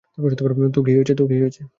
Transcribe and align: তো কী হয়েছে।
তো 0.71 0.81
কী 1.29 1.37
হয়েছে। 1.41 1.61